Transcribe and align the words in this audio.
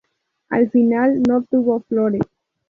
Al 0.49 0.71
final, 0.71 1.21
no 1.21 1.43
tuvo 1.43 1.81
flores. 1.81 2.23